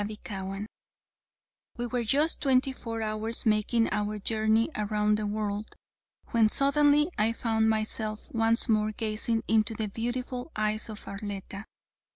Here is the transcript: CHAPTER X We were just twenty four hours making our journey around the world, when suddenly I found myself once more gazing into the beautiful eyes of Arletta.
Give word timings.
CHAPTER 0.03 0.55
X 0.55 0.65
We 1.77 1.85
were 1.85 2.03
just 2.03 2.41
twenty 2.41 2.73
four 2.73 3.03
hours 3.03 3.45
making 3.45 3.87
our 3.93 4.17
journey 4.17 4.71
around 4.75 5.15
the 5.15 5.27
world, 5.27 5.75
when 6.31 6.49
suddenly 6.49 7.11
I 7.19 7.33
found 7.33 7.69
myself 7.69 8.27
once 8.33 8.67
more 8.67 8.93
gazing 8.93 9.43
into 9.47 9.75
the 9.75 9.89
beautiful 9.89 10.51
eyes 10.55 10.89
of 10.89 11.07
Arletta. 11.07 11.65